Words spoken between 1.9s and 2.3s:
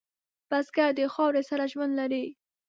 لري